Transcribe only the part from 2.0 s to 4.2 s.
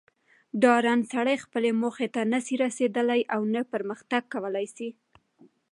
ته نه سي رسېدلاي اونه پرمخ